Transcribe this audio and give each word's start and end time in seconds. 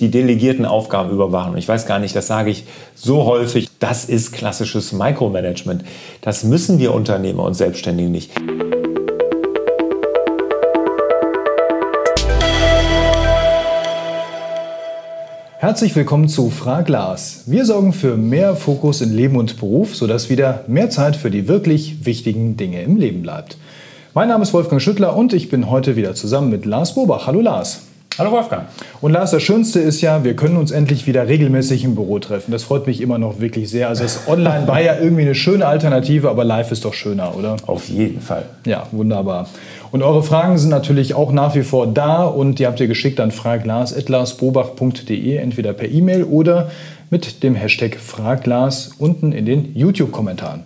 die 0.00 0.10
delegierten 0.10 0.66
Aufgaben 0.66 1.10
überwachen. 1.10 1.56
Ich 1.56 1.66
weiß 1.66 1.86
gar 1.86 1.98
nicht, 1.98 2.14
das 2.14 2.26
sage 2.26 2.50
ich 2.50 2.64
so 2.94 3.24
häufig, 3.24 3.68
das 3.78 4.04
ist 4.04 4.32
klassisches 4.32 4.92
Micromanagement. 4.92 5.84
Das 6.20 6.44
müssen 6.44 6.78
wir 6.78 6.94
Unternehmer 6.94 7.44
und 7.44 7.54
Selbstständige 7.54 8.10
nicht. 8.10 8.30
Herzlich 15.58 15.96
willkommen 15.96 16.28
zu 16.28 16.50
Fraglas. 16.50 17.44
Wir 17.46 17.64
sorgen 17.64 17.92
für 17.92 18.16
mehr 18.16 18.54
Fokus 18.54 19.00
in 19.00 19.12
Leben 19.12 19.36
und 19.36 19.58
Beruf, 19.58 19.96
sodass 19.96 20.28
wieder 20.28 20.64
mehr 20.68 20.90
Zeit 20.90 21.16
für 21.16 21.30
die 21.30 21.48
wirklich 21.48 22.04
wichtigen 22.04 22.56
Dinge 22.56 22.82
im 22.82 22.96
Leben 22.96 23.22
bleibt. 23.22 23.56
Mein 24.12 24.28
Name 24.28 24.42
ist 24.42 24.52
Wolfgang 24.52 24.80
Schüttler 24.80 25.16
und 25.16 25.32
ich 25.32 25.48
bin 25.48 25.70
heute 25.70 25.96
wieder 25.96 26.14
zusammen 26.14 26.50
mit 26.50 26.66
Lars 26.66 26.94
Bobach. 26.94 27.26
Hallo 27.26 27.40
Lars. 27.40 27.82
Hallo 28.18 28.32
Wolfgang. 28.32 28.66
Und 29.02 29.12
Lars, 29.12 29.32
das 29.32 29.42
Schönste 29.42 29.78
ist 29.78 30.00
ja, 30.00 30.24
wir 30.24 30.34
können 30.34 30.56
uns 30.56 30.70
endlich 30.70 31.06
wieder 31.06 31.28
regelmäßig 31.28 31.84
im 31.84 31.94
Büro 31.94 32.18
treffen. 32.18 32.50
Das 32.50 32.62
freut 32.62 32.86
mich 32.86 33.02
immer 33.02 33.18
noch 33.18 33.40
wirklich 33.40 33.68
sehr. 33.68 33.88
Also 33.88 34.04
das 34.04 34.20
Online 34.26 34.66
war 34.66 34.80
ja 34.80 34.98
irgendwie 34.98 35.20
eine 35.20 35.34
schöne 35.34 35.66
Alternative, 35.66 36.30
aber 36.30 36.42
live 36.42 36.72
ist 36.72 36.86
doch 36.86 36.94
schöner, 36.94 37.36
oder? 37.36 37.56
Auf 37.66 37.90
jeden 37.90 38.22
Fall. 38.22 38.44
Ja, 38.64 38.86
wunderbar. 38.90 39.50
Und 39.92 40.02
eure 40.02 40.22
Fragen 40.22 40.56
sind 40.56 40.70
natürlich 40.70 41.12
auch 41.12 41.30
nach 41.30 41.54
wie 41.54 41.62
vor 41.62 41.86
da 41.86 42.24
und 42.24 42.58
die 42.58 42.66
habt 42.66 42.80
ihr 42.80 42.86
geschickt 42.86 43.20
an 43.20 43.32
fraglars.larsbobach.de, 43.32 45.36
entweder 45.36 45.74
per 45.74 45.90
E-Mail 45.90 46.24
oder 46.24 46.70
mit 47.10 47.42
dem 47.42 47.54
Hashtag 47.54 47.96
Fraglas 47.96 48.92
unten 48.98 49.32
in 49.32 49.44
den 49.44 49.76
YouTube-Kommentaren. 49.76 50.64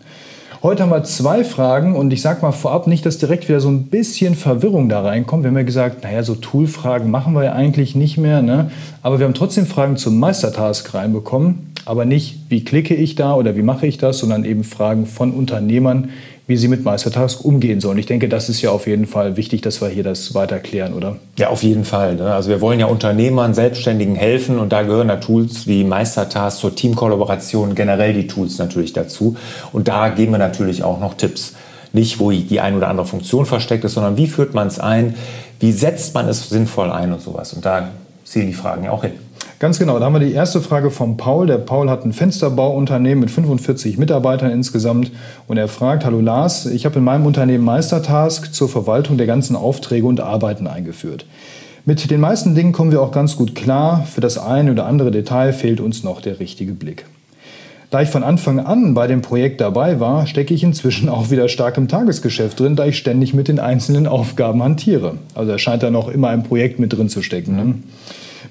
Heute 0.63 0.83
haben 0.83 0.91
wir 0.91 1.05
zwei 1.05 1.43
Fragen 1.43 1.97
und 1.97 2.13
ich 2.13 2.21
sage 2.21 2.43
mal 2.43 2.53
vorab 2.53 2.87
nicht, 2.87 3.07
dass 3.07 3.17
direkt 3.17 3.49
wieder 3.49 3.61
so 3.61 3.71
ein 3.71 3.85
bisschen 3.85 4.35
Verwirrung 4.35 4.91
da 4.91 5.01
reinkommt. 5.01 5.43
Wir 5.43 5.49
haben 5.49 5.57
ja 5.57 5.63
gesagt, 5.63 6.03
naja, 6.03 6.23
so 6.23 6.35
Tool-Fragen 6.35 7.11
machen 7.11 7.33
wir 7.33 7.45
ja 7.45 7.53
eigentlich 7.55 7.95
nicht 7.95 8.19
mehr. 8.19 8.43
Ne? 8.43 8.71
Aber 9.01 9.19
wir 9.19 9.25
haben 9.25 9.33
trotzdem 9.33 9.65
Fragen 9.65 9.97
zum 9.97 10.19
Meistertask 10.19 10.93
reinbekommen. 10.93 11.73
Aber 11.87 12.05
nicht, 12.05 12.51
wie 12.51 12.63
klicke 12.63 12.95
ich 12.95 13.15
da 13.15 13.37
oder 13.37 13.57
wie 13.57 13.63
mache 13.63 13.87
ich 13.87 13.97
das, 13.97 14.19
sondern 14.19 14.45
eben 14.45 14.63
Fragen 14.63 15.07
von 15.07 15.33
Unternehmern, 15.33 16.11
wie 16.51 16.57
sie 16.57 16.67
mit 16.67 16.85
Meistertask 16.85 17.45
umgehen 17.45 17.81
sollen. 17.81 17.97
Ich 17.97 18.07
denke, 18.07 18.29
das 18.29 18.49
ist 18.49 18.61
ja 18.61 18.71
auf 18.71 18.89
jeden 18.89 19.07
Fall 19.07 19.37
wichtig, 19.37 19.63
dass 19.63 19.81
wir 19.81 19.89
hier 19.89 20.03
das 20.03 20.35
weiter 20.35 20.59
klären, 20.59 20.95
oder? 20.95 21.17
Ja, 21.39 21.49
auf 21.49 21.63
jeden 21.63 21.85
Fall. 21.85 22.17
Ne? 22.17 22.35
Also 22.35 22.51
wir 22.51 22.61
wollen 22.61 22.81
ja 22.81 22.87
Unternehmern, 22.87 23.55
Selbstständigen 23.55 24.17
helfen 24.17 24.59
und 24.59 24.73
da 24.73 24.83
gehören 24.83 25.07
da 25.07 25.17
Tools 25.17 25.69
wie 25.69 25.85
Meistertask 25.85 26.59
zur 26.59 26.75
Teamkollaboration, 26.75 27.77
generell 27.77 28.13
die 28.13 28.27
Tools 28.27 28.59
natürlich 28.59 28.93
dazu. 28.93 29.37
Und 29.73 29.87
da 29.87 30.09
geben 30.09 30.33
wir 30.33 30.39
natürlich 30.39 30.83
auch 30.83 30.99
noch 30.99 31.15
Tipps. 31.15 31.55
Nicht, 31.93 32.19
wo 32.19 32.33
die 32.33 32.61
ein 32.61 32.77
oder 32.77 32.89
andere 32.89 33.07
Funktion 33.07 33.47
versteckt 33.47 33.85
ist, 33.85 33.95
sondern 33.95 34.17
wie 34.17 34.27
führt 34.27 34.53
man 34.53 34.67
es 34.67 34.81
ein, 34.81 35.15
wie 35.61 35.71
setzt 35.71 36.15
man 36.15 36.29
es 36.29 36.49
sinnvoll 36.49 36.91
ein 36.91 37.13
und 37.13 37.23
sowas. 37.23 37.53
Und 37.53 37.65
da 37.65 37.91
zielen 38.25 38.49
die 38.49 38.55
Fragen 38.55 38.85
ja 38.85 38.91
auch 38.91 39.03
hin. 39.03 39.13
Ganz 39.61 39.79
genau, 39.79 39.99
da 39.99 40.07
haben 40.07 40.15
wir 40.15 40.21
die 40.21 40.33
erste 40.33 40.63
Frage 40.63 40.91
von 40.91 41.19
Paul. 41.19 41.47
Der 41.47 41.59
Paul 41.59 41.91
hat 41.91 42.07
ein 42.07 42.15
Fensterbauunternehmen 42.15 43.21
mit 43.21 43.31
45 43.31 43.99
Mitarbeitern 43.99 44.51
insgesamt 44.51 45.13
und 45.49 45.59
er 45.59 45.69
fragt, 45.69 46.07
hallo 46.07 46.23
Lars, 46.23 46.65
ich 46.65 46.87
habe 46.87 46.99
in 46.99 47.05
meinem 47.05 47.27
Unternehmen 47.27 47.63
Meistertask 47.63 48.55
zur 48.55 48.71
Verwaltung 48.71 49.19
der 49.19 49.27
ganzen 49.27 49.57
Aufträge 49.57 50.07
und 50.07 50.19
Arbeiten 50.19 50.67
eingeführt. 50.67 51.27
Mit 51.85 52.11
den 52.11 52.21
meisten 52.21 52.55
Dingen 52.55 52.73
kommen 52.73 52.91
wir 52.91 53.03
auch 53.03 53.13
ganz 53.13 53.37
gut 53.37 53.55
klar. 53.55 54.07
Für 54.11 54.23
das 54.23 54.39
eine 54.39 54.73
oder 54.73 54.87
andere 54.87 55.11
Detail 55.11 55.53
fehlt 55.53 55.81
uns 55.83 56.05
noch 56.05 56.23
der 56.23 56.41
richtige 56.41 56.73
Blick. 56.73 57.05
Da 57.91 58.01
ich 58.01 58.09
von 58.09 58.25
Anfang 58.25 58.61
an 58.61 58.95
bei 58.95 59.09
dem 59.09 59.21
Projekt 59.21 59.61
dabei 59.61 60.01
war, 60.01 60.27
stecke 60.27 60.55
ich 60.55 60.63
inzwischen 60.63 61.09
auch 61.11 61.31
wieder 61.31 61.51
stark 61.51 61.77
im 61.77 61.87
Tagesgeschäft 61.87 62.59
drin, 62.59 62.77
da 62.77 62.87
ich 62.87 62.97
ständig 62.97 63.35
mit 63.35 63.49
den 63.49 63.59
einzelnen 63.59 64.07
Aufgaben 64.07 64.63
hantiere. 64.63 65.19
Also 65.35 65.53
er 65.53 65.59
scheint 65.59 65.83
da 65.83 65.91
noch 65.91 66.09
immer 66.09 66.33
im 66.33 66.45
Projekt 66.45 66.79
mit 66.79 66.95
drin 66.95 67.11
zu 67.11 67.21
stecken. 67.21 67.57
Ne? 67.57 67.75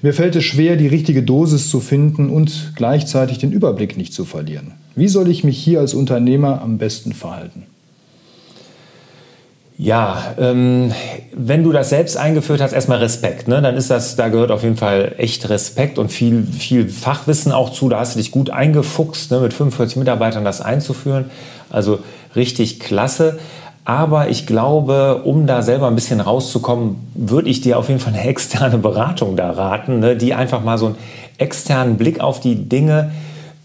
Mir 0.02 0.14
fällt 0.14 0.34
es 0.36 0.44
schwer, 0.44 0.76
die 0.76 0.86
richtige 0.86 1.22
Dosis 1.22 1.68
zu 1.68 1.80
finden 1.80 2.30
und 2.30 2.72
gleichzeitig 2.74 3.38
den 3.38 3.52
Überblick 3.52 3.96
nicht 3.96 4.14
zu 4.14 4.24
verlieren. 4.24 4.72
Wie 4.94 5.08
soll 5.08 5.28
ich 5.28 5.44
mich 5.44 5.58
hier 5.58 5.80
als 5.80 5.94
Unternehmer 5.94 6.62
am 6.62 6.78
besten 6.78 7.12
verhalten? 7.12 7.64
Ja, 9.82 10.34
ähm, 10.38 10.92
wenn 11.32 11.64
du 11.64 11.72
das 11.72 11.88
selbst 11.88 12.18
eingeführt 12.18 12.60
hast, 12.60 12.72
erstmal 12.72 12.98
Respekt. 12.98 13.48
Ne? 13.48 13.62
Dann 13.62 13.76
ist 13.76 13.88
das, 13.88 14.14
da 14.14 14.28
gehört 14.28 14.50
auf 14.50 14.62
jeden 14.62 14.76
Fall 14.76 15.14
echt 15.16 15.48
Respekt 15.48 15.98
und 15.98 16.12
viel, 16.12 16.46
viel 16.46 16.86
Fachwissen 16.90 17.50
auch 17.50 17.72
zu. 17.72 17.88
Da 17.88 18.00
hast 18.00 18.14
du 18.14 18.18
dich 18.18 18.30
gut 18.30 18.50
eingefuchst, 18.50 19.30
ne? 19.30 19.40
mit 19.40 19.54
45 19.54 19.96
Mitarbeitern 19.96 20.44
das 20.44 20.60
einzuführen. 20.60 21.30
Also 21.70 22.00
richtig 22.36 22.78
klasse. 22.78 23.38
Aber 23.84 24.28
ich 24.28 24.46
glaube, 24.46 25.22
um 25.24 25.46
da 25.46 25.62
selber 25.62 25.88
ein 25.88 25.94
bisschen 25.94 26.20
rauszukommen, 26.20 26.96
würde 27.14 27.48
ich 27.48 27.60
dir 27.60 27.78
auf 27.78 27.88
jeden 27.88 28.00
Fall 28.00 28.12
eine 28.12 28.26
externe 28.26 28.78
Beratung 28.78 29.36
da 29.36 29.50
raten, 29.50 30.00
ne, 30.00 30.16
die 30.16 30.34
einfach 30.34 30.62
mal 30.62 30.78
so 30.78 30.86
einen 30.86 30.96
externen 31.38 31.96
Blick 31.96 32.20
auf 32.20 32.40
die 32.40 32.68
Dinge 32.68 33.10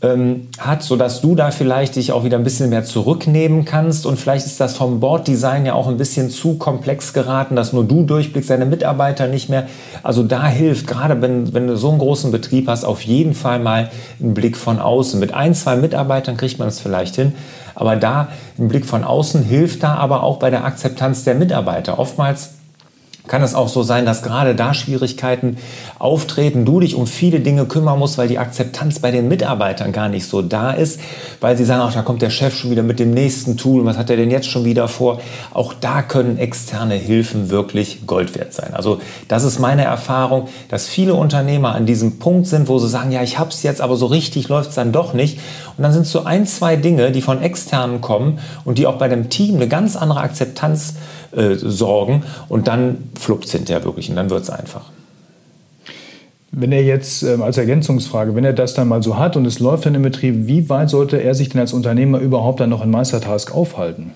ähm, 0.01 0.47
hat, 0.57 0.83
sodass 0.83 1.21
du 1.21 1.35
da 1.35 1.51
vielleicht 1.51 1.95
dich 1.95 2.11
auch 2.11 2.23
wieder 2.23 2.37
ein 2.37 2.43
bisschen 2.43 2.69
mehr 2.69 2.85
zurücknehmen 2.85 3.65
kannst. 3.65 4.05
Und 4.05 4.17
vielleicht 4.17 4.45
ist 4.45 4.59
das 4.59 4.75
vom 4.75 4.99
Boarddesign 4.99 5.65
ja 5.65 5.73
auch 5.73 5.87
ein 5.87 5.97
bisschen 5.97 6.29
zu 6.29 6.55
komplex 6.55 7.13
geraten, 7.13 7.55
dass 7.55 7.73
nur 7.73 7.83
du 7.83 8.03
durchblickst, 8.03 8.49
deine 8.49 8.65
Mitarbeiter 8.65 9.27
nicht 9.27 9.49
mehr. 9.49 9.67
Also 10.03 10.23
da 10.23 10.47
hilft, 10.47 10.87
gerade 10.87 11.21
wenn, 11.21 11.53
wenn 11.53 11.67
du 11.67 11.77
so 11.77 11.89
einen 11.89 11.99
großen 11.99 12.31
Betrieb 12.31 12.67
hast, 12.67 12.83
auf 12.83 13.01
jeden 13.01 13.33
Fall 13.33 13.59
mal 13.59 13.89
einen 14.21 14.33
Blick 14.33 14.57
von 14.57 14.79
außen. 14.79 15.19
Mit 15.19 15.33
ein, 15.33 15.55
zwei 15.55 15.75
Mitarbeitern 15.75 16.37
kriegt 16.37 16.59
man 16.59 16.67
es 16.67 16.79
vielleicht 16.79 17.15
hin. 17.15 17.33
Aber 17.75 17.95
da 17.95 18.29
ein 18.57 18.67
Blick 18.67 18.85
von 18.85 19.03
außen 19.03 19.43
hilft 19.43 19.83
da 19.83 19.95
aber 19.95 20.23
auch 20.23 20.39
bei 20.39 20.49
der 20.49 20.65
Akzeptanz 20.65 21.23
der 21.23 21.35
Mitarbeiter. 21.35 21.99
Oftmals 21.99 22.55
kann 23.27 23.41
es 23.41 23.55
auch 23.55 23.67
so 23.67 23.83
sein, 23.83 24.05
dass 24.05 24.21
gerade 24.21 24.55
da 24.55 24.73
Schwierigkeiten 24.73 25.57
auftreten, 25.99 26.65
du 26.65 26.79
dich 26.79 26.95
um 26.95 27.07
viele 27.07 27.39
Dinge 27.39 27.65
kümmern 27.65 27.97
musst, 27.99 28.17
weil 28.17 28.27
die 28.27 28.39
Akzeptanz 28.39 28.99
bei 28.99 29.11
den 29.11 29.27
Mitarbeitern 29.27 29.91
gar 29.91 30.09
nicht 30.09 30.27
so 30.27 30.41
da 30.41 30.71
ist, 30.71 30.99
weil 31.41 31.57
sie 31.57 31.65
sagen, 31.65 31.81
ach, 31.85 31.93
da 31.93 32.01
kommt 32.01 32.21
der 32.21 32.29
Chef 32.29 32.55
schon 32.55 32.71
wieder 32.71 32.83
mit 32.83 32.99
dem 32.99 33.11
nächsten 33.11 33.57
Tool, 33.57 33.85
was 33.85 33.97
hat 33.97 34.09
er 34.09 34.17
denn 34.17 34.31
jetzt 34.31 34.47
schon 34.47 34.65
wieder 34.65 34.87
vor? 34.87 35.19
Auch 35.53 35.73
da 35.73 36.01
können 36.01 36.37
externe 36.37 36.95
Hilfen 36.95 37.49
wirklich 37.49 38.05
Gold 38.07 38.35
wert 38.35 38.53
sein. 38.53 38.73
Also 38.73 38.99
das 39.27 39.43
ist 39.43 39.59
meine 39.59 39.83
Erfahrung, 39.83 40.47
dass 40.69 40.87
viele 40.87 41.15
Unternehmer 41.15 41.73
an 41.73 41.85
diesem 41.85 42.19
Punkt 42.19 42.47
sind, 42.47 42.67
wo 42.67 42.79
sie 42.79 42.89
sagen, 42.89 43.11
ja, 43.11 43.23
ich 43.23 43.39
habe 43.39 43.49
es 43.49 43.63
jetzt, 43.63 43.81
aber 43.81 43.95
so 43.95 44.05
richtig 44.05 44.49
läuft 44.49 44.69
es 44.69 44.75
dann 44.75 44.91
doch 44.91 45.13
nicht. 45.13 45.39
Und 45.77 45.83
dann 45.83 45.93
sind 45.93 46.03
es 46.03 46.11
so 46.11 46.23
ein, 46.23 46.45
zwei 46.45 46.75
Dinge, 46.75 47.11
die 47.11 47.21
von 47.21 47.41
externen 47.41 48.01
kommen 48.01 48.39
und 48.63 48.77
die 48.77 48.87
auch 48.87 48.97
bei 48.97 49.07
dem 49.07 49.29
Team 49.29 49.55
eine 49.55 49.67
ganz 49.67 49.95
andere 49.95 50.21
Akzeptanz 50.21 50.91
äh, 50.91 51.14
sorgen 51.57 52.23
und 52.49 52.67
dann 52.67 53.09
fluppt 53.19 53.45
es 53.45 53.51
hinterher 53.51 53.83
wirklich 53.83 54.09
und 54.09 54.15
dann 54.15 54.29
wird 54.29 54.43
es 54.43 54.49
einfach. 54.49 54.91
Wenn 56.51 56.71
er 56.71 56.83
jetzt 56.83 57.23
ähm, 57.23 57.41
als 57.41 57.57
Ergänzungsfrage, 57.57 58.33
wenn 58.33 58.45
er 58.45 58.53
das 58.53 58.73
dann 58.73 58.87
mal 58.87 59.03
so 59.03 59.17
hat 59.17 59.35
und 59.35 59.45
es 59.45 59.59
läuft 59.59 59.85
dann 59.85 59.95
im 59.95 60.03
Betrieb, 60.03 60.47
wie 60.47 60.69
weit 60.69 60.89
sollte 60.89 61.21
er 61.21 61.35
sich 61.35 61.49
denn 61.49 61.59
als 61.59 61.73
Unternehmer 61.73 62.19
überhaupt 62.19 62.61
dann 62.61 62.69
noch 62.69 62.81
in 62.81 62.91
Meistertask 62.91 63.53
aufhalten? 63.53 64.13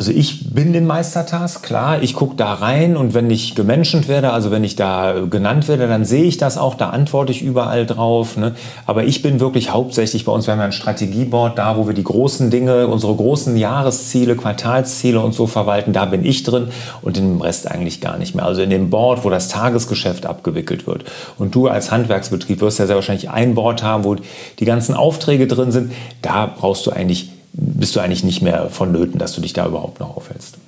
Also 0.00 0.12
ich 0.12 0.54
bin 0.54 0.72
im 0.72 0.86
Meistertask, 0.86 1.62
klar, 1.62 2.02
ich 2.02 2.14
gucke 2.14 2.34
da 2.34 2.54
rein 2.54 2.96
und 2.96 3.12
wenn 3.12 3.28
ich 3.28 3.54
gemenschent 3.54 4.08
werde, 4.08 4.32
also 4.32 4.50
wenn 4.50 4.64
ich 4.64 4.74
da 4.74 5.26
genannt 5.28 5.68
werde, 5.68 5.88
dann 5.88 6.06
sehe 6.06 6.24
ich 6.24 6.38
das 6.38 6.56
auch, 6.56 6.74
da 6.74 6.88
antworte 6.88 7.32
ich 7.32 7.42
überall 7.42 7.84
drauf. 7.84 8.38
Ne? 8.38 8.54
Aber 8.86 9.04
ich 9.04 9.20
bin 9.20 9.40
wirklich 9.40 9.70
hauptsächlich 9.70 10.24
bei 10.24 10.32
uns, 10.32 10.46
wir 10.46 10.52
haben 10.52 10.58
ja 10.60 10.64
ein 10.64 10.72
Strategieboard, 10.72 11.58
da 11.58 11.76
wo 11.76 11.86
wir 11.86 11.92
die 11.92 12.02
großen 12.02 12.48
Dinge, 12.48 12.86
unsere 12.86 13.14
großen 13.14 13.58
Jahresziele, 13.58 14.36
Quartalsziele 14.36 15.20
und 15.20 15.34
so 15.34 15.46
verwalten, 15.46 15.92
da 15.92 16.06
bin 16.06 16.24
ich 16.24 16.44
drin 16.44 16.68
und 17.02 17.18
in 17.18 17.34
dem 17.34 17.42
Rest 17.42 17.70
eigentlich 17.70 18.00
gar 18.00 18.16
nicht 18.16 18.34
mehr. 18.34 18.46
Also 18.46 18.62
in 18.62 18.70
dem 18.70 18.88
Board, 18.88 19.22
wo 19.26 19.28
das 19.28 19.48
Tagesgeschäft 19.48 20.24
abgewickelt 20.24 20.86
wird. 20.86 21.04
Und 21.36 21.54
du 21.54 21.68
als 21.68 21.92
Handwerksbetrieb 21.92 22.62
wirst 22.62 22.78
ja 22.78 22.86
sehr 22.86 22.96
wahrscheinlich 22.96 23.28
ein 23.28 23.54
Board 23.54 23.82
haben, 23.82 24.04
wo 24.04 24.16
die 24.60 24.64
ganzen 24.64 24.94
Aufträge 24.94 25.46
drin 25.46 25.72
sind, 25.72 25.92
da 26.22 26.46
brauchst 26.46 26.86
du 26.86 26.90
eigentlich 26.90 27.28
bist 27.52 27.96
du 27.96 28.00
eigentlich 28.00 28.24
nicht 28.24 28.42
mehr 28.42 28.70
vonnöten, 28.70 29.18
dass 29.18 29.32
du 29.32 29.40
dich 29.40 29.52
da 29.52 29.66
überhaupt 29.66 30.00
noch 30.00 30.16
aufhältst. 30.16 30.58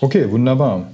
Okay, 0.00 0.30
wunderbar. 0.30 0.88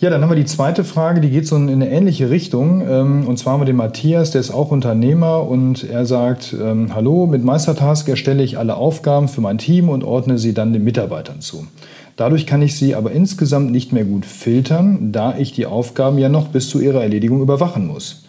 Ja, 0.00 0.08
dann 0.08 0.22
haben 0.22 0.30
wir 0.30 0.36
die 0.36 0.46
zweite 0.46 0.82
Frage, 0.82 1.20
die 1.20 1.28
geht 1.28 1.46
so 1.46 1.56
in 1.56 1.68
eine 1.68 1.90
ähnliche 1.90 2.30
Richtung. 2.30 2.82
Ähm, 2.88 3.26
und 3.26 3.38
zwar 3.38 3.52
haben 3.52 3.60
wir 3.60 3.66
den 3.66 3.76
Matthias, 3.76 4.30
der 4.30 4.40
ist 4.40 4.50
auch 4.50 4.70
Unternehmer 4.70 5.46
und 5.46 5.84
er 5.84 6.06
sagt, 6.06 6.56
ähm, 6.58 6.94
hallo, 6.94 7.26
mit 7.26 7.44
Meistertask 7.44 8.08
erstelle 8.08 8.42
ich 8.42 8.56
alle 8.56 8.76
Aufgaben 8.76 9.28
für 9.28 9.42
mein 9.42 9.58
Team 9.58 9.90
und 9.90 10.02
ordne 10.02 10.38
sie 10.38 10.54
dann 10.54 10.72
den 10.72 10.84
Mitarbeitern 10.84 11.42
zu. 11.42 11.66
Dadurch 12.16 12.46
kann 12.46 12.62
ich 12.62 12.76
sie 12.76 12.94
aber 12.94 13.12
insgesamt 13.12 13.72
nicht 13.72 13.92
mehr 13.92 14.04
gut 14.04 14.24
filtern, 14.24 15.12
da 15.12 15.36
ich 15.36 15.52
die 15.52 15.66
Aufgaben 15.66 16.16
ja 16.16 16.30
noch 16.30 16.48
bis 16.48 16.70
zu 16.70 16.80
ihrer 16.80 17.02
Erledigung 17.02 17.42
überwachen 17.42 17.86
muss. 17.86 18.24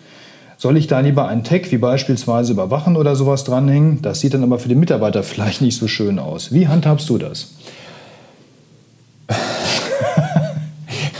Soll 0.61 0.77
ich 0.77 0.85
da 0.85 0.99
lieber 0.99 1.27
einen 1.27 1.43
Tag 1.43 1.71
wie 1.71 1.79
beispielsweise 1.79 2.51
Überwachen 2.51 2.95
oder 2.95 3.15
sowas 3.15 3.43
dranhängen? 3.43 4.03
Das 4.03 4.19
sieht 4.19 4.35
dann 4.35 4.43
aber 4.43 4.59
für 4.59 4.69
den 4.69 4.79
Mitarbeiter 4.79 5.23
vielleicht 5.23 5.59
nicht 5.63 5.75
so 5.75 5.87
schön 5.87 6.19
aus. 6.19 6.53
Wie 6.53 6.67
handhabst 6.67 7.09
du 7.09 7.17
das? 7.17 7.55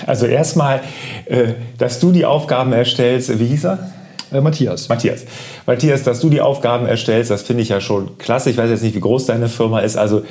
Also 0.08 0.26
erstmal, 0.26 0.82
äh, 1.26 1.54
dass 1.78 2.00
du 2.00 2.12
die 2.12 2.26
Aufgaben 2.26 2.74
erstellst, 2.74 3.40
wie 3.40 3.46
hieß 3.46 3.66
er? 3.66 3.92
Äh, 4.32 4.42
Matthias. 4.42 4.90
Matthias. 4.90 5.26
Matthias, 5.66 6.04
dass 6.04 6.20
du 6.20 6.30
die 6.30 6.42
Aufgaben 6.42 6.86
erstellst, 6.86 7.32
das 7.32 7.42
finde 7.42 7.64
ich 7.64 7.70
ja 7.70 7.82
schon 7.82 8.18
klasse. 8.18 8.50
Ich 8.50 8.58
weiß 8.58 8.70
jetzt 8.70 8.84
nicht, 8.84 8.96
wie 8.96 9.02
groß 9.02 9.26
deine 9.26 9.50
Firma 9.50 9.80
ist. 9.80 9.98
Also 9.98 10.24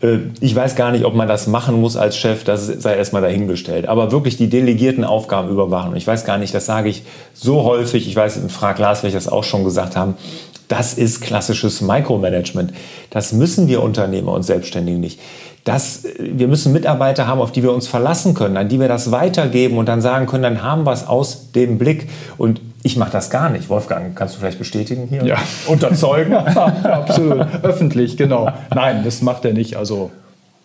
äh, 0.00 0.18
ich 0.40 0.54
weiß 0.54 0.76
gar 0.76 0.92
nicht, 0.92 1.04
ob 1.04 1.14
man 1.14 1.28
das 1.28 1.46
machen 1.46 1.80
muss 1.80 1.96
als 1.96 2.16
Chef, 2.16 2.44
das 2.44 2.66
sei 2.66 2.96
erstmal 2.96 3.22
dahingestellt. 3.22 3.88
Aber 3.88 4.12
wirklich 4.12 4.36
die 4.36 4.48
delegierten 4.48 5.04
Aufgaben 5.04 5.48
überwachen. 5.48 5.96
Ich 5.96 6.06
weiß 6.06 6.24
gar 6.24 6.38
nicht, 6.38 6.54
das 6.54 6.66
sage 6.66 6.88
ich 6.88 7.02
so 7.34 7.64
häufig, 7.64 8.06
ich 8.06 8.14
weiß, 8.14 8.36
in 8.36 8.50
Frag 8.50 8.78
Lars 8.78 9.04
ich 9.04 9.12
das 9.12 9.28
auch 9.28 9.44
schon 9.44 9.64
gesagt 9.64 9.96
haben, 9.96 10.14
das 10.68 10.94
ist 10.94 11.22
klassisches 11.22 11.80
Micromanagement. 11.80 12.72
Das 13.10 13.32
müssen 13.32 13.68
wir 13.68 13.82
Unternehmer 13.82 14.32
und 14.32 14.42
Selbstständige 14.42 14.98
nicht. 14.98 15.18
Das, 15.64 16.04
wir 16.18 16.46
müssen 16.46 16.72
Mitarbeiter 16.72 17.26
haben, 17.26 17.40
auf 17.40 17.52
die 17.52 17.62
wir 17.62 17.72
uns 17.72 17.88
verlassen 17.88 18.34
können, 18.34 18.56
an 18.56 18.68
die 18.68 18.78
wir 18.78 18.88
das 18.88 19.10
weitergeben 19.10 19.78
und 19.78 19.86
dann 19.86 20.00
sagen 20.00 20.26
können, 20.26 20.42
dann 20.42 20.62
haben 20.62 20.84
wir 20.84 20.92
es 20.92 21.06
aus 21.06 21.52
dem 21.52 21.78
Blick. 21.78 22.08
Und 22.36 22.60
ich 22.82 22.96
mache 22.96 23.10
das 23.10 23.30
gar 23.30 23.50
nicht. 23.50 23.68
Wolfgang, 23.68 24.14
kannst 24.16 24.34
du 24.34 24.40
vielleicht 24.40 24.58
bestätigen 24.58 25.06
hier? 25.08 25.24
Ja. 25.24 25.36
Unterzeugen? 25.66 26.32
Absolut. 26.34 27.46
Öffentlich, 27.62 28.16
genau. 28.16 28.50
Nein, 28.74 29.02
das 29.04 29.22
macht 29.22 29.44
er 29.44 29.52
nicht. 29.52 29.76
Also 29.76 30.10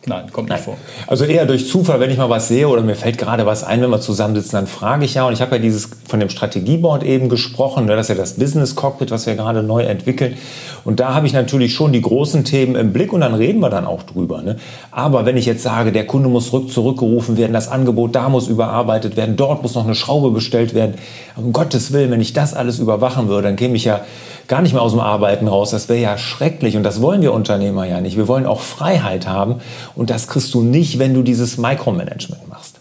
Nein, 0.05 0.25
kommt 0.33 0.49
nicht 0.49 0.57
Nein. 0.57 0.63
vor. 0.65 0.77
Also 1.07 1.23
eher 1.23 1.45
durch 1.45 1.69
Zufall, 1.69 1.99
wenn 2.01 2.11
ich 2.11 2.17
mal 2.17 2.29
was 2.29 2.49
sehe 2.49 2.67
oder 2.67 2.81
mir 2.81 2.95
fällt 2.95 3.17
gerade 3.17 3.45
was 3.45 3.63
ein, 3.63 3.81
wenn 3.81 3.89
wir 3.89 4.01
zusammensitzen, 4.01 4.57
dann 4.57 4.67
frage 4.67 5.05
ich 5.05 5.13
ja. 5.13 5.25
Und 5.25 5.33
ich 5.33 5.41
habe 5.41 5.55
ja 5.55 5.61
dieses 5.61 5.89
von 6.07 6.19
dem 6.19 6.29
Strategieboard 6.29 7.03
eben 7.03 7.29
gesprochen. 7.29 7.85
Ne? 7.85 7.95
Das 7.95 8.09
ist 8.09 8.09
ja 8.09 8.15
das 8.15 8.33
Business 8.33 8.75
Cockpit, 8.75 9.11
was 9.11 9.25
wir 9.25 9.35
gerade 9.35 9.63
neu 9.63 9.83
entwickeln. 9.83 10.35
Und 10.83 10.99
da 10.99 11.13
habe 11.13 11.25
ich 11.25 11.31
natürlich 11.31 11.73
schon 11.73 11.93
die 11.93 12.01
großen 12.01 12.43
Themen 12.43 12.75
im 12.75 12.91
Blick 12.91 13.13
und 13.13 13.21
dann 13.21 13.33
reden 13.33 13.61
wir 13.61 13.69
dann 13.69 13.85
auch 13.85 14.03
drüber. 14.03 14.41
Ne? 14.41 14.57
Aber 14.91 15.25
wenn 15.25 15.37
ich 15.37 15.45
jetzt 15.45 15.63
sage, 15.63 15.93
der 15.93 16.05
Kunde 16.05 16.27
muss 16.27 16.51
rück 16.51 16.69
zurückgerufen 16.69 17.37
werden, 17.37 17.53
das 17.53 17.69
Angebot 17.69 18.13
da 18.13 18.27
muss 18.27 18.49
überarbeitet 18.49 19.15
werden, 19.15 19.37
dort 19.37 19.63
muss 19.63 19.75
noch 19.75 19.85
eine 19.85 19.95
Schraube 19.95 20.31
bestellt 20.31 20.73
werden. 20.73 20.95
Um 21.37 21.53
Gottes 21.53 21.93
Willen, 21.93 22.11
wenn 22.11 22.21
ich 22.21 22.33
das 22.33 22.53
alles 22.53 22.79
überwachen 22.79 23.29
würde, 23.29 23.47
dann 23.47 23.55
käme 23.55 23.77
ich 23.77 23.85
ja 23.85 24.01
gar 24.47 24.61
nicht 24.61 24.73
mehr 24.73 24.81
aus 24.81 24.91
dem 24.91 24.99
Arbeiten 24.99 25.47
raus. 25.47 25.71
Das 25.71 25.89
wäre 25.89 25.99
ja 25.99 26.17
schrecklich 26.17 26.75
und 26.75 26.83
das 26.83 27.01
wollen 27.01 27.21
wir 27.21 27.33
Unternehmer 27.33 27.85
ja 27.85 28.01
nicht. 28.01 28.17
Wir 28.17 28.27
wollen 28.27 28.45
auch 28.45 28.59
Freiheit 28.59 29.27
haben 29.27 29.55
und 29.95 30.09
das 30.09 30.27
kriegst 30.27 30.53
du 30.53 30.61
nicht, 30.61 30.99
wenn 30.99 31.13
du 31.13 31.21
dieses 31.21 31.57
Micromanagement 31.57 32.47
machst. 32.49 32.79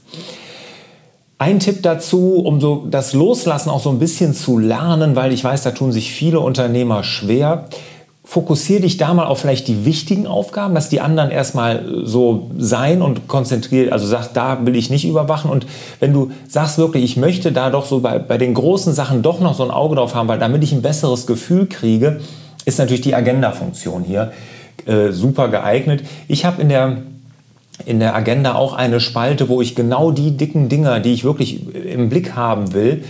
Ein 1.38 1.58
Tipp 1.58 1.82
dazu, 1.82 2.36
um 2.36 2.60
so 2.60 2.86
das 2.88 3.14
Loslassen 3.14 3.70
auch 3.70 3.82
so 3.82 3.90
ein 3.90 3.98
bisschen 3.98 4.32
zu 4.32 4.58
lernen, 4.58 5.16
weil 5.16 5.32
ich 5.32 5.42
weiß, 5.42 5.62
da 5.62 5.72
tun 5.72 5.90
sich 5.90 6.12
viele 6.12 6.38
Unternehmer 6.40 7.02
schwer 7.02 7.68
fokussiere 8.24 8.82
dich 8.82 8.96
da 8.96 9.12
mal 9.14 9.26
auf 9.26 9.40
vielleicht 9.40 9.68
die 9.68 9.84
wichtigen 9.84 10.26
Aufgaben, 10.26 10.74
dass 10.74 10.88
die 10.88 11.00
anderen 11.00 11.30
erstmal 11.30 11.84
so 12.04 12.50
sein 12.56 13.02
und 13.02 13.28
konzentriert, 13.28 13.92
also 13.92 14.06
sag, 14.06 14.32
da 14.32 14.64
will 14.64 14.76
ich 14.76 14.90
nicht 14.90 15.06
überwachen. 15.06 15.50
Und 15.50 15.66
wenn 16.00 16.12
du 16.12 16.30
sagst 16.48 16.78
wirklich, 16.78 17.04
ich 17.04 17.16
möchte 17.16 17.52
da 17.52 17.68
doch 17.68 17.84
so 17.84 18.00
bei, 18.00 18.18
bei 18.18 18.38
den 18.38 18.54
großen 18.54 18.94
Sachen 18.94 19.22
doch 19.22 19.40
noch 19.40 19.54
so 19.54 19.64
ein 19.64 19.70
Auge 19.70 19.96
drauf 19.96 20.14
haben, 20.14 20.28
weil 20.28 20.38
damit 20.38 20.62
ich 20.62 20.72
ein 20.72 20.82
besseres 20.82 21.26
Gefühl 21.26 21.66
kriege, 21.66 22.20
ist 22.64 22.78
natürlich 22.78 23.02
die 23.02 23.14
Agenda-Funktion 23.14 24.04
hier 24.04 24.32
äh, 24.86 25.12
super 25.12 25.48
geeignet. 25.48 26.02
Ich 26.28 26.44
habe 26.44 26.62
in 26.62 26.68
der 26.68 26.98
in 27.86 28.00
der 28.00 28.14
Agenda 28.14 28.54
auch 28.54 28.74
eine 28.74 29.00
Spalte, 29.00 29.48
wo 29.48 29.60
ich 29.60 29.74
genau 29.74 30.12
die 30.12 30.36
dicken 30.36 30.68
Dinger, 30.68 31.00
die 31.00 31.12
ich 31.12 31.24
wirklich 31.24 31.74
im 31.74 32.10
Blick 32.10 32.36
haben 32.36 32.74
will, 32.74 33.02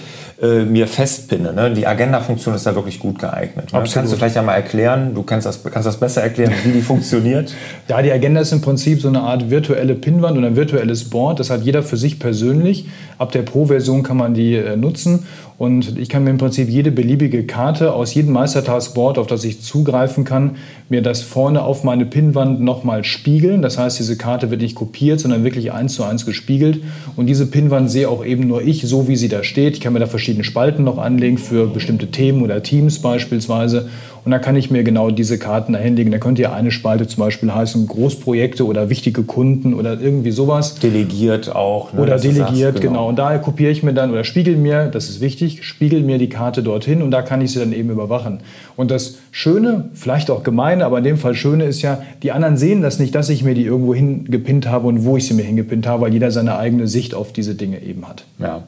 äh, 0.43 0.65
mir 0.65 0.89
festpinne. 0.89 1.53
Ne? 1.53 1.73
Die 1.73 1.87
Agenda-Funktion 1.87 2.55
ist 2.57 2.67
da 2.67 2.75
wirklich 2.75 2.99
gut 2.99 3.21
geeignet. 3.21 3.73
Ne? 3.73 3.85
Kannst 3.93 4.13
du 4.13 4.17
vielleicht 4.17 4.37
einmal 4.37 4.57
erklären, 4.57 5.15
du 5.15 5.23
kannst 5.23 5.47
das, 5.47 5.63
kannst 5.63 5.87
das 5.87 6.01
besser 6.01 6.21
erklären, 6.21 6.53
wie 6.65 6.73
die 6.73 6.83
funktioniert? 6.83 7.55
Ja, 7.89 8.01
die 8.01 8.11
Agenda 8.11 8.41
ist 8.41 8.53
im 8.53 8.61
Prinzip 8.61 9.01
so 9.03 9.09
eine 9.09 9.21
Art 9.21 9.51
virtuelle 9.51 9.95
Pinnwand 9.95 10.39
oder 10.39 10.47
ein 10.47 10.57
virtuelles 10.57 11.11
Board. 11.11 11.41
Das 11.41 11.51
hat 11.51 11.63
jeder 11.63 11.83
für 11.83 11.97
sich 11.97 12.19
persönlich. 12.19 12.87
Ab 13.19 13.33
der 13.33 13.43
Pro-Version 13.43 14.03
kann 14.03 14.17
man 14.17 14.35
die 14.35 14.55
äh, 14.55 14.77
nutzen 14.77 15.27
und 15.63 15.97
ich 15.97 16.09
kann 16.09 16.25
mir 16.25 16.31
im 16.31 16.39
Prinzip 16.39 16.69
jede 16.69 16.91
beliebige 16.91 17.47
Karte 17.47 17.93
aus 17.93 18.13
jedem 18.15 18.33
Meistertaskboard, 18.33 19.17
auf 19.17 19.29
das 19.29 19.45
ich 19.45 19.61
zugreifen 19.61 20.25
kann, 20.25 20.57
mir 20.89 21.03
das 21.03 21.23
vorne 21.23 21.63
auf 21.63 21.85
meine 21.85 22.05
Pinnwand 22.05 22.61
nochmal 22.61 23.05
spiegeln. 23.05 23.63
Das 23.63 23.79
heißt, 23.79 23.97
diese 24.01 24.17
Karte 24.17 24.51
wird 24.51 24.61
nicht 24.61 24.75
kopiert, 24.75 25.21
sondern 25.21 25.45
wirklich 25.45 25.71
eins 25.73 25.95
zu 25.95 26.03
eins 26.03 26.27
gespiegelt. 26.27 26.83
Und 27.15 27.27
diese 27.27 27.47
Pinnwand 27.47 27.93
sehe 27.93 28.09
auch 28.09 28.25
eben 28.25 28.49
nur 28.49 28.63
ich, 28.63 28.83
so 28.83 29.07
wie 29.07 29.15
sie 29.15 29.29
da 29.29 29.45
steht. 29.45 29.75
Ich 29.75 29.81
kann 29.81 29.93
mir 29.93 30.01
da 30.01 30.07
verschiedene 30.07 30.32
Spalten 30.45 30.85
noch 30.85 30.99
anlegen 30.99 31.39
für 31.39 31.67
bestimmte 31.67 32.11
Themen 32.11 32.43
oder 32.43 32.63
Teams 32.63 33.01
beispielsweise. 33.01 33.89
Und 34.25 34.31
da 34.31 34.39
kann 34.39 34.55
ich 34.55 34.71
mir 34.71 34.85
genau 34.85 35.11
diese 35.11 35.37
Karten 35.37 35.75
erhändigen. 35.75 36.13
Da 36.13 36.19
könnte 36.19 36.43
ja 36.43 36.53
eine 36.53 36.71
Spalte 36.71 37.09
zum 37.09 37.25
Beispiel 37.25 37.53
heißen 37.53 37.89
Großprojekte 37.89 38.65
oder 38.65 38.89
wichtige 38.89 39.25
Kunden 39.25 39.75
oder 39.75 40.01
irgendwie 40.01 40.31
sowas. 40.31 40.77
Delegiert 40.77 41.55
auch. 41.55 41.93
Ne, 41.93 42.01
oder 42.01 42.19
delegiert, 42.19 42.75
sagst, 42.75 42.81
genau. 42.81 42.93
genau. 42.93 43.09
Und 43.09 43.19
daher 43.19 43.41
kopiere 43.41 43.73
ich 43.73 43.83
mir 43.83 43.95
dann 43.95 44.13
oder 44.13 44.23
spiegel 44.23 44.57
mir, 44.57 44.87
das 44.87 45.09
ist 45.09 45.21
wichtig, 45.21 45.65
spiegel 45.65 46.03
mir 46.03 46.19
die 46.19 46.29
Karte 46.29 46.63
dorthin 46.63 47.03
und 47.03 47.11
da 47.11 47.23
kann 47.23 47.41
ich 47.41 47.53
sie 47.53 47.59
dann 47.59 47.73
eben 47.73 47.91
überwachen. 47.91 48.41
Und 48.77 48.93
das 48.93 49.19
Schöne, 49.33 49.91
vielleicht 49.95 50.31
auch 50.31 50.45
gemeine, 50.45 50.85
aber 50.87 50.99
in 50.99 51.05
dem 51.05 51.17
Fall 51.17 51.35
Schöne 51.35 51.65
ist 51.65 51.83
ja, 51.83 52.03
die 52.23 52.31
anderen 52.31 52.57
sehen 52.57 52.81
das 52.81 53.01
nicht, 53.01 53.15
dass 53.17 53.29
ich 53.29 53.43
mir 53.43 53.55
die 53.55 53.65
irgendwo 53.65 53.93
hingepinnt 53.93 54.69
habe 54.69 54.87
und 54.87 55.05
wo 55.05 55.17
ich 55.17 55.27
sie 55.27 55.35
mir 55.35 55.45
hingepinnt 55.45 55.87
habe, 55.87 56.03
weil 56.03 56.13
jeder 56.13 56.31
seine 56.31 56.59
eigene 56.59 56.87
Sicht 56.87 57.15
auf 57.15 57.33
diese 57.33 57.57
Dinge 57.57 57.83
eben 57.83 58.07
hat. 58.09 58.25
Ja. 58.39 58.63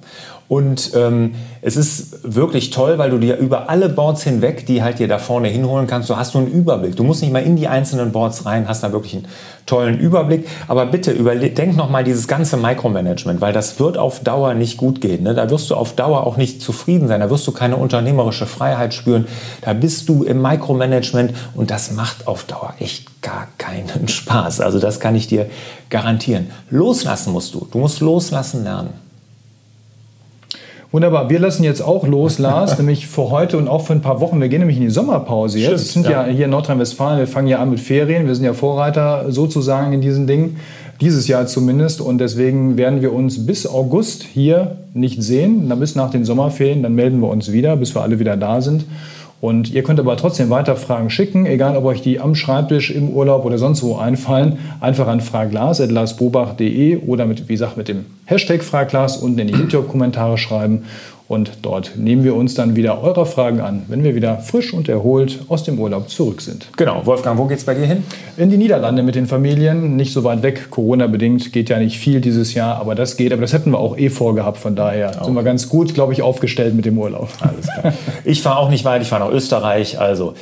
Und 0.46 0.90
ähm, 0.94 1.34
es 1.62 1.76
ist 1.76 2.18
wirklich 2.22 2.70
toll, 2.70 2.98
weil 2.98 3.10
du 3.10 3.18
dir 3.18 3.38
über 3.38 3.70
alle 3.70 3.88
Boards 3.88 4.22
hinweg, 4.22 4.66
die 4.66 4.82
halt 4.82 4.98
dir 4.98 5.08
da 5.08 5.18
vorne 5.18 5.48
hinholen 5.48 5.86
kannst, 5.86 6.10
du 6.10 6.16
hast 6.16 6.34
du 6.34 6.38
einen 6.38 6.48
Überblick. 6.48 6.96
Du 6.96 7.04
musst 7.04 7.22
nicht 7.22 7.32
mal 7.32 7.42
in 7.42 7.56
die 7.56 7.66
einzelnen 7.66 8.12
Boards 8.12 8.44
rein, 8.44 8.68
hast 8.68 8.82
da 8.82 8.92
wirklich 8.92 9.14
einen 9.14 9.26
tollen 9.64 9.98
Überblick. 9.98 10.46
Aber 10.68 10.84
bitte 10.84 11.14
denk 11.14 11.76
noch 11.76 11.88
mal 11.88 12.04
dieses 12.04 12.28
ganze 12.28 12.58
Micromanagement, 12.58 13.40
weil 13.40 13.54
das 13.54 13.80
wird 13.80 13.96
auf 13.96 14.20
Dauer 14.20 14.52
nicht 14.52 14.76
gut 14.76 15.00
gehen. 15.00 15.22
Ne? 15.22 15.34
Da 15.34 15.48
wirst 15.48 15.70
du 15.70 15.76
auf 15.76 15.94
Dauer 15.94 16.26
auch 16.26 16.36
nicht 16.36 16.60
zufrieden 16.60 17.08
sein. 17.08 17.20
Da 17.20 17.30
wirst 17.30 17.46
du 17.46 17.52
keine 17.52 17.76
unternehmerische 17.76 18.46
Freiheit 18.46 18.92
spüren. 18.92 19.26
Da 19.62 19.72
bist 19.72 20.10
du 20.10 20.24
im 20.24 20.42
Micromanagement 20.42 21.32
und 21.54 21.70
das 21.70 21.92
macht 21.92 22.26
auf 22.26 22.44
Dauer 22.44 22.74
echt 22.78 23.22
gar 23.22 23.48
keinen 23.56 24.08
Spaß. 24.08 24.60
Also 24.60 24.78
das 24.78 25.00
kann 25.00 25.14
ich 25.14 25.26
dir 25.26 25.46
garantieren. 25.88 26.50
Loslassen 26.68 27.32
musst 27.32 27.54
du. 27.54 27.66
Du 27.70 27.78
musst 27.78 28.00
loslassen 28.00 28.64
lernen. 28.64 29.03
Wunderbar. 30.94 31.28
Wir 31.28 31.40
lassen 31.40 31.64
jetzt 31.64 31.80
auch 31.80 32.06
los, 32.06 32.38
Lars, 32.38 32.78
nämlich 32.78 33.08
für 33.08 33.28
heute 33.28 33.58
und 33.58 33.66
auch 33.66 33.84
für 33.84 33.94
ein 33.94 34.00
paar 34.00 34.20
Wochen. 34.20 34.40
Wir 34.40 34.48
gehen 34.48 34.60
nämlich 34.60 34.76
in 34.76 34.84
die 34.84 34.90
Sommerpause 34.90 35.58
jetzt. 35.58 35.70
Wir 35.70 35.78
sind 35.78 36.04
ja. 36.06 36.24
ja 36.24 36.32
hier 36.32 36.44
in 36.44 36.52
Nordrhein-Westfalen. 36.52 37.18
Wir 37.18 37.26
fangen 37.26 37.48
ja 37.48 37.58
an 37.58 37.70
mit 37.70 37.80
Ferien. 37.80 38.28
Wir 38.28 38.34
sind 38.36 38.44
ja 38.44 38.54
Vorreiter 38.54 39.24
sozusagen 39.32 39.92
in 39.92 40.00
diesen 40.00 40.28
Dingen. 40.28 40.58
Dieses 41.00 41.26
Jahr 41.26 41.48
zumindest. 41.48 42.00
Und 42.00 42.18
deswegen 42.18 42.76
werden 42.76 43.02
wir 43.02 43.12
uns 43.12 43.44
bis 43.44 43.66
August 43.66 44.22
hier 44.22 44.76
nicht 44.92 45.20
sehen. 45.20 45.68
Dann 45.68 45.80
bis 45.80 45.96
nach 45.96 46.12
den 46.12 46.24
Sommerferien. 46.24 46.84
Dann 46.84 46.94
melden 46.94 47.18
wir 47.20 47.28
uns 47.28 47.50
wieder, 47.50 47.74
bis 47.74 47.92
wir 47.96 48.02
alle 48.02 48.20
wieder 48.20 48.36
da 48.36 48.60
sind. 48.60 48.84
Und 49.44 49.74
ihr 49.74 49.82
könnt 49.82 50.00
aber 50.00 50.16
trotzdem 50.16 50.48
weiter 50.48 50.74
Fragen 50.74 51.10
schicken, 51.10 51.44
egal 51.44 51.76
ob 51.76 51.84
euch 51.84 52.00
die 52.00 52.18
am 52.18 52.34
Schreibtisch, 52.34 52.90
im 52.90 53.10
Urlaub 53.10 53.44
oder 53.44 53.58
sonst 53.58 53.82
wo 53.82 53.96
einfallen. 53.96 54.56
Einfach 54.80 55.06
an 55.06 55.20
fraglas.larsbobach.de 55.20 57.02
oder 57.06 57.26
mit, 57.26 57.46
wie 57.46 57.52
gesagt, 57.52 57.76
mit 57.76 57.88
dem 57.88 58.06
Hashtag 58.24 58.64
Fraglas 58.64 59.18
unten 59.18 59.40
in 59.40 59.48
die 59.48 59.52
YouTube-Kommentare 59.52 60.38
schreiben. 60.38 60.84
Und 61.26 61.52
dort 61.62 61.96
nehmen 61.96 62.22
wir 62.22 62.34
uns 62.34 62.54
dann 62.54 62.76
wieder 62.76 63.02
eure 63.02 63.24
Fragen 63.24 63.60
an, 63.60 63.84
wenn 63.88 64.04
wir 64.04 64.14
wieder 64.14 64.38
frisch 64.38 64.74
und 64.74 64.90
erholt 64.90 65.40
aus 65.48 65.64
dem 65.64 65.78
Urlaub 65.78 66.10
zurück 66.10 66.42
sind. 66.42 66.68
Genau. 66.76 67.06
Wolfgang, 67.06 67.38
wo 67.38 67.46
geht 67.46 67.58
es 67.58 67.64
bei 67.64 67.72
dir 67.72 67.86
hin? 67.86 68.04
In 68.36 68.50
die 68.50 68.58
Niederlande 68.58 69.02
mit 69.02 69.14
den 69.14 69.26
Familien. 69.26 69.96
Nicht 69.96 70.12
so 70.12 70.22
weit 70.22 70.42
weg. 70.42 70.70
Corona-bedingt 70.70 71.50
geht 71.52 71.70
ja 71.70 71.78
nicht 71.78 71.98
viel 71.98 72.20
dieses 72.20 72.52
Jahr, 72.52 72.76
aber 72.76 72.94
das 72.94 73.16
geht. 73.16 73.32
Aber 73.32 73.40
das 73.40 73.54
hätten 73.54 73.70
wir 73.70 73.78
auch 73.78 73.96
eh 73.96 74.10
vorgehabt. 74.10 74.58
Von 74.58 74.76
daher 74.76 75.12
okay. 75.14 75.24
sind 75.24 75.34
wir 75.34 75.42
ganz 75.42 75.70
gut, 75.70 75.94
glaube 75.94 76.12
ich, 76.12 76.20
aufgestellt 76.20 76.74
mit 76.74 76.84
dem 76.84 76.98
Urlaub. 76.98 77.30
Alles 77.40 77.68
klar. 77.68 77.94
ich 78.24 78.42
fahre 78.42 78.58
auch 78.58 78.68
nicht 78.68 78.84
weit. 78.84 79.00
Ich 79.00 79.08
fahre 79.08 79.24
nach 79.24 79.32
Österreich. 79.32 79.98
Also. 79.98 80.34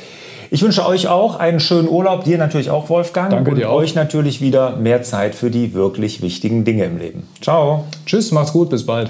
Ich 0.51 0.61
wünsche 0.61 0.85
euch 0.85 1.07
auch 1.07 1.39
einen 1.39 1.59
schönen 1.59 1.87
Urlaub, 1.87 2.25
dir 2.25 2.37
natürlich 2.37 2.69
auch, 2.69 2.87
Wolfgang. 2.89 3.31
Danke 3.31 3.51
und 3.51 3.57
dir 3.57 3.71
auch. 3.71 3.77
euch 3.77 3.95
natürlich 3.95 4.39
wieder 4.39 4.75
mehr 4.75 5.01
Zeit 5.01 5.33
für 5.33 5.49
die 5.49 5.73
wirklich 5.73 6.21
wichtigen 6.21 6.63
Dinge 6.63 6.83
im 6.83 6.99
Leben. 6.99 7.23
Ciao. 7.41 7.85
Tschüss, 8.05 8.31
macht's 8.31 8.53
gut, 8.53 8.69
bis 8.69 8.85
bald. 8.85 9.09